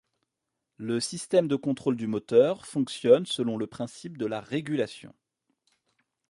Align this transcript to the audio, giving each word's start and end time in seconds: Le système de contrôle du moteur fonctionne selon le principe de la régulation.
Le 0.77 0.99
système 0.99 1.47
de 1.47 1.55
contrôle 1.55 1.95
du 1.95 2.07
moteur 2.07 2.65
fonctionne 2.65 3.27
selon 3.27 3.55
le 3.55 3.67
principe 3.67 4.17
de 4.17 4.25
la 4.25 4.41
régulation. 4.41 5.13